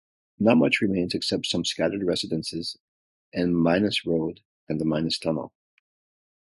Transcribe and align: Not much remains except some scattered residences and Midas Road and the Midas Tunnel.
Not 0.39 0.57
much 0.57 0.81
remains 0.81 1.13
except 1.13 1.45
some 1.45 1.63
scattered 1.63 2.01
residences 2.03 2.75
and 3.35 3.55
Midas 3.55 4.03
Road 4.03 4.41
and 4.67 4.81
the 4.81 4.85
Midas 4.85 5.19
Tunnel. 5.19 5.53